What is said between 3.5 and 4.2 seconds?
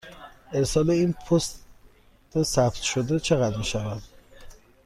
می شود؟